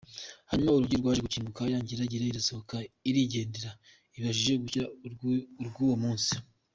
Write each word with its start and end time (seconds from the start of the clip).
Hanyuma 0.49 0.71
urugi 0.73 0.95
rwaje 1.01 1.21
gukingurwa 1.21 1.61
ya 1.73 1.79
ngeragere 1.83 2.23
irasohoka 2.27 2.75
irigendera 3.09 3.69
ibashije 4.17 4.53
gukira 4.63 4.85
iry’uwo 5.07 5.97
munsi. 6.05 6.33